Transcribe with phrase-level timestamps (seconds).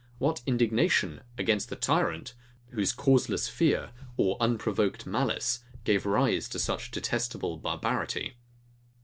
[0.17, 2.33] What indignation against the tyrant,
[2.69, 8.33] whose causeless fear or unprovoked malice gave rise to such detestable barbarity!